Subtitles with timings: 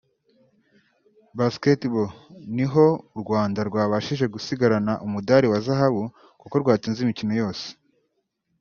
[1.37, 2.05] Basketabll
[2.55, 6.03] niho u Rwanda rwabashije gusigarana umudali wa zahabu
[6.41, 7.67] kuko rwatsinze imikino yose